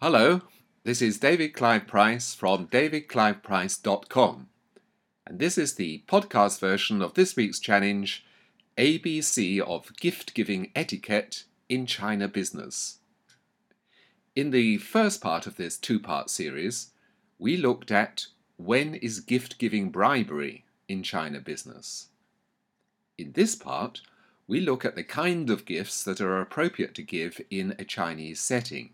Hello, 0.00 0.42
this 0.84 1.02
is 1.02 1.18
David 1.18 1.54
Clive 1.54 1.88
Price 1.88 2.32
from 2.32 2.68
davidcliveprice.com, 2.68 4.48
and 5.26 5.38
this 5.40 5.58
is 5.58 5.74
the 5.74 6.04
podcast 6.06 6.60
version 6.60 7.02
of 7.02 7.14
this 7.14 7.34
week's 7.34 7.58
challenge 7.58 8.24
ABC 8.76 9.58
of 9.58 9.96
Gift 9.96 10.34
Giving 10.34 10.70
Etiquette 10.76 11.42
in 11.68 11.84
China 11.84 12.28
Business. 12.28 13.00
In 14.36 14.52
the 14.52 14.76
first 14.78 15.20
part 15.20 15.48
of 15.48 15.56
this 15.56 15.76
two 15.76 15.98
part 15.98 16.30
series, 16.30 16.92
we 17.36 17.56
looked 17.56 17.90
at 17.90 18.28
when 18.56 18.94
is 18.94 19.18
gift 19.18 19.58
giving 19.58 19.90
bribery 19.90 20.64
in 20.86 21.02
China 21.02 21.40
business. 21.40 22.06
In 23.18 23.32
this 23.32 23.56
part, 23.56 24.02
we 24.46 24.60
look 24.60 24.84
at 24.84 24.94
the 24.94 25.02
kind 25.02 25.50
of 25.50 25.64
gifts 25.64 26.04
that 26.04 26.20
are 26.20 26.40
appropriate 26.40 26.94
to 26.94 27.02
give 27.02 27.40
in 27.50 27.74
a 27.80 27.84
Chinese 27.84 28.38
setting. 28.38 28.90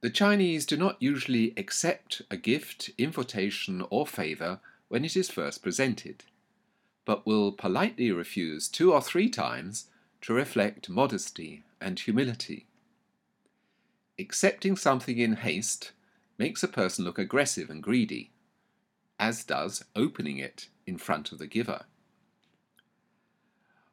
The 0.00 0.10
Chinese 0.10 0.64
do 0.64 0.78
not 0.78 0.96
usually 0.98 1.52
accept 1.58 2.22
a 2.30 2.36
gift, 2.38 2.90
invitation, 2.96 3.84
or 3.90 4.06
favour 4.06 4.60
when 4.88 5.04
it 5.04 5.14
is 5.14 5.30
first 5.30 5.62
presented, 5.62 6.24
but 7.04 7.26
will 7.26 7.52
politely 7.52 8.10
refuse 8.10 8.66
two 8.66 8.94
or 8.94 9.02
three 9.02 9.28
times 9.28 9.88
to 10.22 10.32
reflect 10.32 10.88
modesty 10.88 11.64
and 11.80 11.98
humility. 11.98 12.66
Accepting 14.18 14.74
something 14.74 15.18
in 15.18 15.36
haste 15.36 15.92
makes 16.38 16.62
a 16.62 16.68
person 16.68 17.04
look 17.04 17.18
aggressive 17.18 17.68
and 17.68 17.82
greedy, 17.82 18.30
as 19.18 19.44
does 19.44 19.84
opening 19.94 20.38
it 20.38 20.68
in 20.86 20.96
front 20.96 21.30
of 21.30 21.38
the 21.38 21.46
giver. 21.46 21.84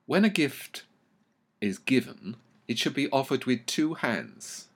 When 0.05 0.23
a 0.23 0.30
gift 0.30 0.85
is 1.59 1.77
given, 1.77 2.38
it 2.66 2.80
should 2.80 2.94
be 2.94 3.09
offered 3.09 3.44
with 3.44 3.66
two 3.66 3.95
hands. 3.95 4.66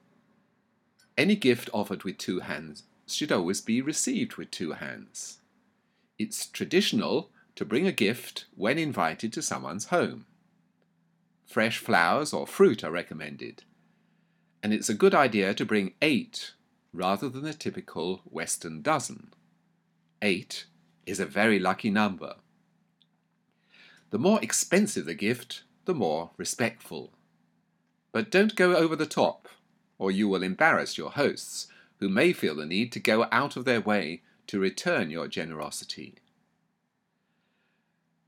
Any 1.18 1.36
gift 1.36 1.70
offered 1.74 2.04
with 2.04 2.18
two 2.18 2.40
hands 2.40 2.84
should 3.06 3.32
always 3.32 3.62
be 3.62 3.82
received 3.82 4.36
with 4.36 4.52
two 4.52 4.74
hands. 4.74 5.40
It's 6.18 6.46
traditional 6.46 7.32
to 7.56 7.66
bring 7.66 7.86
a 7.86 7.92
gift 7.92 8.46
when 8.56 8.78
invited 8.78 9.34
to 9.34 9.42
someone's 9.42 9.86
home. 9.86 10.26
Fresh 11.46 11.80
flowers 11.80 12.32
or 12.32 12.48
fruit 12.48 12.84
are 12.84 12.92
recommended, 12.92 13.64
and 14.64 14.74
it's 14.74 14.90
a 14.90 14.94
good 14.94 15.14
idea 15.14 15.54
to 15.54 15.66
bring 15.66 15.94
eight 16.02 16.54
rather 16.94 17.28
than 17.28 17.44
the 17.44 17.54
typical 17.54 18.22
Western 18.26 18.82
dozen. 18.82 19.34
Eight 20.22 20.66
is 21.06 21.20
a 21.20 21.26
very 21.26 21.60
lucky 21.60 21.90
number. 21.90 22.36
The 24.12 24.20
more 24.20 24.42
expensive 24.42 25.06
the 25.06 25.14
gift, 25.14 25.64
the 25.86 25.94
more 25.94 26.32
respectful. 26.38 27.14
But 28.12 28.30
don't 28.30 28.56
go 28.56 28.76
over 28.76 28.96
the 28.96 29.06
top, 29.06 29.48
or 30.02 30.10
you 30.10 30.28
will 30.28 30.42
embarrass 30.42 30.98
your 30.98 31.12
hosts, 31.12 31.68
who 32.00 32.10
may 32.10 32.34
feel 32.34 32.56
the 32.56 32.66
need 32.66 32.92
to 32.92 33.00
go 33.00 33.28
out 33.32 33.56
of 33.56 33.66
their 33.66 33.80
way 33.80 34.24
to 34.48 34.60
return 34.60 35.12
your 35.12 35.28
generosity. 35.28 36.16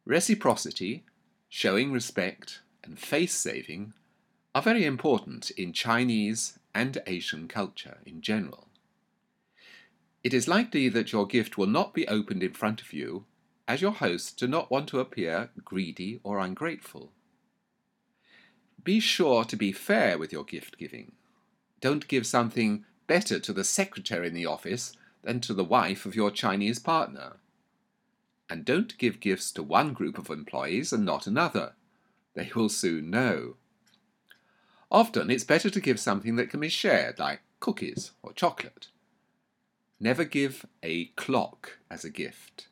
Reciprocity, 0.05 1.03
showing 1.49 1.91
respect, 1.91 2.61
and 2.83 2.99
face 2.99 3.33
saving 3.33 3.93
are 4.53 4.61
very 4.61 4.85
important 4.85 5.49
in 5.49 5.73
Chinese 5.73 6.59
and 6.75 7.01
Asian 7.07 7.47
culture 7.47 7.97
in 8.05 8.21
general. 8.21 8.67
It 10.23 10.31
is 10.31 10.47
likely 10.47 10.89
that 10.89 11.11
your 11.11 11.25
gift 11.25 11.57
will 11.57 11.65
not 11.65 11.95
be 11.95 12.07
opened 12.07 12.43
in 12.43 12.53
front 12.53 12.81
of 12.81 12.93
you 12.93 13.25
as 13.67 13.81
your 13.81 13.93
hosts 13.93 14.31
do 14.31 14.45
not 14.45 14.69
want 14.69 14.89
to 14.89 14.99
appear 14.99 15.49
greedy 15.65 16.19
or 16.21 16.37
ungrateful. 16.37 17.11
Be 18.83 18.99
sure 18.99 19.43
to 19.45 19.55
be 19.55 19.71
fair 19.71 20.19
with 20.19 20.31
your 20.31 20.43
gift 20.43 20.77
giving. 20.77 21.13
Don't 21.83 22.07
give 22.07 22.25
something 22.25 22.85
better 23.07 23.41
to 23.41 23.51
the 23.51 23.65
secretary 23.65 24.29
in 24.29 24.33
the 24.33 24.45
office 24.45 24.93
than 25.21 25.41
to 25.41 25.53
the 25.53 25.65
wife 25.65 26.05
of 26.05 26.15
your 26.15 26.31
Chinese 26.31 26.79
partner. 26.79 27.33
And 28.49 28.63
don't 28.63 28.97
give 28.97 29.19
gifts 29.19 29.51
to 29.51 29.63
one 29.63 29.91
group 29.91 30.17
of 30.17 30.29
employees 30.29 30.93
and 30.93 31.03
not 31.03 31.27
another. 31.27 31.73
They 32.35 32.49
will 32.55 32.69
soon 32.69 33.09
know. 33.09 33.57
Often 34.89 35.29
it's 35.29 35.43
better 35.43 35.69
to 35.69 35.81
give 35.81 35.99
something 35.99 36.37
that 36.37 36.49
can 36.49 36.61
be 36.61 36.69
shared, 36.69 37.19
like 37.19 37.41
cookies 37.59 38.11
or 38.21 38.31
chocolate. 38.31 38.87
Never 39.99 40.23
give 40.23 40.65
a 40.83 41.07
clock 41.17 41.79
as 41.91 42.05
a 42.05 42.09
gift. 42.09 42.69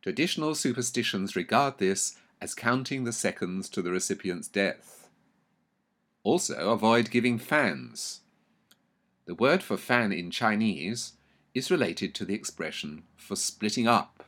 Traditional 0.00 0.54
superstitions 0.54 1.36
regard 1.36 1.76
this 1.76 2.16
as 2.40 2.54
counting 2.54 3.04
the 3.04 3.12
seconds 3.12 3.68
to 3.68 3.82
the 3.82 3.90
recipient's 3.90 4.48
death. 4.48 5.10
Also, 6.22 6.70
avoid 6.70 7.10
giving 7.10 7.38
fans. 7.38 8.22
The 9.30 9.36
word 9.36 9.62
for 9.62 9.76
fan 9.76 10.10
in 10.10 10.32
Chinese 10.32 11.12
is 11.54 11.70
related 11.70 12.16
to 12.16 12.24
the 12.24 12.34
expression 12.34 13.04
for 13.16 13.36
splitting 13.36 13.86
up. 13.86 14.24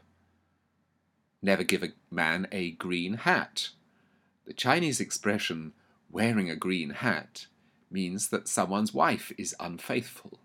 Never 1.42 1.64
give 1.64 1.82
a 1.82 1.94
man 2.08 2.46
a 2.52 2.70
green 2.70 3.14
hat. 3.14 3.70
The 4.44 4.52
Chinese 4.52 5.00
expression 5.00 5.72
wearing 6.08 6.48
a 6.48 6.54
green 6.54 6.90
hat 6.90 7.46
means 7.90 8.28
that 8.28 8.46
someone's 8.46 8.94
wife 8.94 9.32
is 9.36 9.56
unfaithful. 9.58 10.38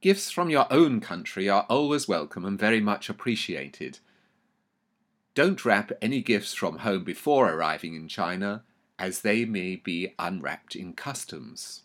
Gifts 0.00 0.32
from 0.32 0.50
your 0.50 0.66
own 0.68 1.00
country 1.00 1.48
are 1.48 1.66
always 1.68 2.08
welcome 2.08 2.44
and 2.44 2.58
very 2.58 2.80
much 2.80 3.08
appreciated. 3.08 4.00
Don't 5.36 5.64
wrap 5.64 5.92
any 6.02 6.20
gifts 6.20 6.52
from 6.52 6.78
home 6.78 7.04
before 7.04 7.48
arriving 7.48 7.94
in 7.94 8.08
China, 8.08 8.64
as 8.98 9.20
they 9.20 9.44
may 9.44 9.76
be 9.76 10.14
unwrapped 10.18 10.74
in 10.74 10.94
customs. 10.94 11.84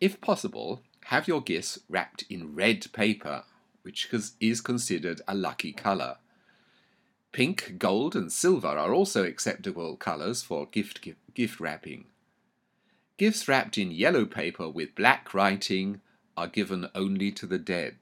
If 0.00 0.20
possible, 0.20 0.82
have 1.04 1.28
your 1.28 1.40
gifts 1.40 1.78
wrapped 1.88 2.24
in 2.28 2.54
red 2.54 2.92
paper, 2.92 3.44
which 3.82 4.08
is 4.40 4.60
considered 4.60 5.20
a 5.28 5.34
lucky 5.34 5.72
colour. 5.72 6.16
Pink, 7.32 7.76
gold, 7.78 8.14
and 8.14 8.32
silver 8.32 8.68
are 8.68 8.94
also 8.94 9.24
acceptable 9.24 9.96
colours 9.96 10.42
for 10.42 10.66
gift, 10.66 11.06
gift 11.34 11.60
wrapping. 11.60 12.06
Gifts 13.16 13.46
wrapped 13.46 13.78
in 13.78 13.90
yellow 13.90 14.24
paper 14.24 14.68
with 14.68 14.94
black 14.94 15.34
writing 15.34 16.00
are 16.36 16.48
given 16.48 16.88
only 16.94 17.30
to 17.32 17.46
the 17.46 17.58
dead. 17.58 17.94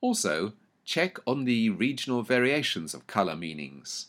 Also, 0.00 0.52
check 0.84 1.18
on 1.26 1.44
the 1.44 1.70
regional 1.70 2.22
variations 2.22 2.94
of 2.94 3.06
colour 3.06 3.34
meanings. 3.34 4.06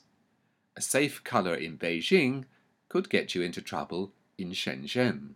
A 0.76 0.82
safe 0.82 1.24
colour 1.24 1.56
in 1.56 1.78
Beijing 1.78 2.46
could 2.90 3.10
get 3.10 3.34
you 3.34 3.42
into 3.42 3.62
trouble 3.62 4.12
in 4.38 4.52
Shenzhen. 4.52 5.36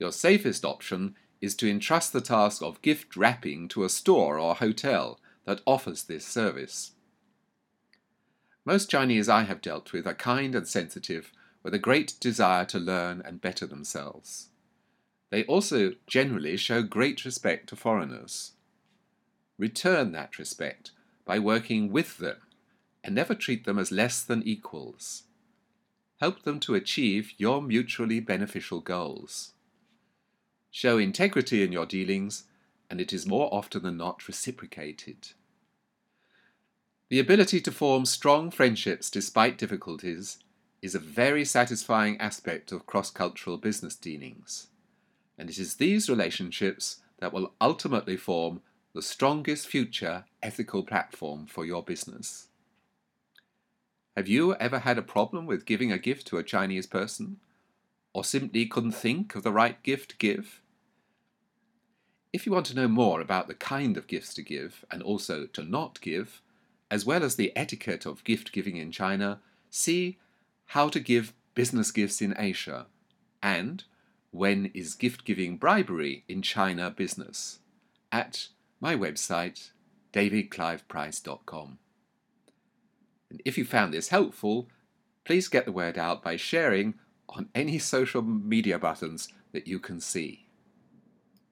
Your 0.00 0.12
safest 0.12 0.64
option 0.64 1.14
is 1.42 1.54
to 1.56 1.70
entrust 1.70 2.12
the 2.12 2.22
task 2.22 2.62
of 2.62 2.82
gift 2.82 3.16
wrapping 3.16 3.68
to 3.68 3.84
a 3.84 3.90
store 3.90 4.38
or 4.38 4.54
hotel 4.54 5.20
that 5.44 5.60
offers 5.66 6.04
this 6.04 6.24
service. 6.24 6.92
Most 8.64 8.90
Chinese 8.90 9.28
I 9.28 9.42
have 9.42 9.60
dealt 9.60 9.92
with 9.92 10.06
are 10.06 10.14
kind 10.14 10.54
and 10.54 10.66
sensitive, 10.66 11.32
with 11.62 11.74
a 11.74 11.78
great 11.78 12.14
desire 12.20 12.64
to 12.64 12.78
learn 12.78 13.20
and 13.24 13.40
better 13.40 13.66
themselves. 13.66 14.48
They 15.28 15.44
also 15.44 15.92
generally 16.06 16.56
show 16.56 16.82
great 16.82 17.24
respect 17.24 17.68
to 17.68 17.76
foreigners. 17.76 18.52
Return 19.58 20.12
that 20.12 20.38
respect 20.38 20.92
by 21.26 21.38
working 21.38 21.92
with 21.92 22.16
them 22.16 22.38
and 23.04 23.14
never 23.14 23.34
treat 23.34 23.64
them 23.64 23.78
as 23.78 23.92
less 23.92 24.22
than 24.22 24.42
equals. 24.42 25.24
Help 26.20 26.42
them 26.42 26.58
to 26.60 26.74
achieve 26.74 27.32
your 27.36 27.60
mutually 27.60 28.20
beneficial 28.20 28.80
goals. 28.80 29.52
Show 30.70 30.98
integrity 30.98 31.62
in 31.62 31.72
your 31.72 31.86
dealings, 31.86 32.44
and 32.88 33.00
it 33.00 33.12
is 33.12 33.26
more 33.26 33.52
often 33.52 33.82
than 33.82 33.96
not 33.96 34.26
reciprocated. 34.26 35.30
The 37.08 37.20
ability 37.20 37.60
to 37.62 37.72
form 37.72 38.06
strong 38.06 38.50
friendships 38.50 39.10
despite 39.10 39.58
difficulties 39.58 40.38
is 40.80 40.94
a 40.94 41.00
very 41.00 41.44
satisfying 41.44 42.20
aspect 42.20 42.72
of 42.72 42.86
cross 42.86 43.10
cultural 43.10 43.58
business 43.58 43.96
dealings 43.96 44.68
and 45.40 45.48
it 45.48 45.58
is 45.58 45.76
these 45.76 46.10
relationships 46.10 46.98
that 47.18 47.32
will 47.32 47.54
ultimately 47.62 48.16
form 48.16 48.60
the 48.94 49.00
strongest 49.00 49.66
future 49.66 50.24
ethical 50.42 50.82
platform 50.82 51.46
for 51.46 51.64
your 51.64 51.82
business. 51.82 52.48
Have 54.14 54.28
you 54.28 54.54
ever 54.56 54.80
had 54.80 54.98
a 54.98 55.02
problem 55.02 55.46
with 55.46 55.64
giving 55.64 55.90
a 55.90 55.98
gift 55.98 56.26
to 56.26 56.36
a 56.36 56.42
Chinese 56.42 56.86
person? 56.86 57.38
Or 58.12 58.24
simply 58.24 58.66
couldn't 58.66 58.92
think 58.92 59.34
of 59.34 59.42
the 59.42 59.52
right 59.52 59.82
gift 59.82 60.10
to 60.10 60.16
give? 60.16 60.60
If 62.32 62.46
you 62.46 62.52
want 62.52 62.66
to 62.66 62.76
know 62.76 62.88
more 62.88 63.20
about 63.20 63.48
the 63.48 63.54
kind 63.54 63.96
of 63.96 64.06
gifts 64.06 64.34
to 64.34 64.42
give 64.42 64.84
and 64.90 65.02
also 65.02 65.46
to 65.46 65.62
not 65.62 66.00
give, 66.00 66.42
as 66.90 67.04
well 67.04 67.22
as 67.22 67.36
the 67.36 67.56
etiquette 67.56 68.06
of 68.06 68.24
gift 68.24 68.52
giving 68.52 68.76
in 68.76 68.90
China, 68.90 69.40
see 69.68 70.18
How 70.66 70.88
to 70.88 71.00
Give 71.00 71.32
Business 71.54 71.90
Gifts 71.90 72.20
in 72.20 72.34
Asia 72.36 72.86
and 73.42 73.84
when 74.30 74.70
is 74.74 74.94
gift 74.94 75.24
giving 75.24 75.56
bribery 75.56 76.24
in 76.28 76.42
China 76.42 76.90
business? 76.90 77.58
At 78.12 78.48
my 78.80 78.94
website, 78.94 79.70
davidcliveprice.com. 80.12 81.78
And 83.30 83.42
if 83.44 83.58
you 83.58 83.64
found 83.64 83.92
this 83.92 84.08
helpful, 84.08 84.68
please 85.24 85.48
get 85.48 85.64
the 85.64 85.72
word 85.72 85.98
out 85.98 86.22
by 86.22 86.36
sharing 86.36 86.94
on 87.30 87.48
any 87.54 87.78
social 87.78 88.22
media 88.22 88.78
buttons 88.78 89.28
that 89.52 89.66
you 89.66 89.78
can 89.78 90.00
see. 90.00 90.46